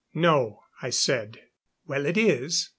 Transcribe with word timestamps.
"No," 0.15 0.63
I 0.81 0.89
said. 0.89 1.39
"Well, 1.85 2.07
it 2.07 2.17
is. 2.17 2.69